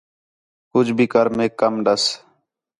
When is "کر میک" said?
1.13-1.51